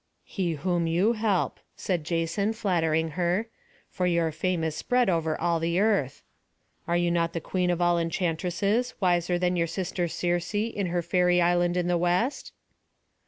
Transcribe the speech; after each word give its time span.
"He 0.25 0.53
whom 0.53 0.87
you 0.87 1.13
help," 1.13 1.59
said 1.75 2.03
Jason, 2.05 2.53
flattering 2.53 3.11
her, 3.11 3.45
"for 3.91 4.07
your 4.07 4.31
fame 4.31 4.63
is 4.63 4.75
spread 4.75 5.11
over 5.11 5.39
all 5.39 5.59
the 5.59 5.79
earth. 5.79 6.23
Are 6.87 6.97
you 6.97 7.11
not 7.11 7.33
the 7.33 7.39
queen 7.39 7.69
of 7.69 7.81
all 7.83 7.99
enchantresses, 7.99 8.95
wiser 8.99 9.33
even 9.35 9.41
than 9.41 9.55
your 9.57 9.67
sister 9.67 10.07
Circe, 10.07 10.55
in 10.55 10.87
her 10.87 11.03
fairy 11.03 11.39
island 11.39 11.77
in 11.77 11.85
the 11.87 11.99
West?" 11.99 12.51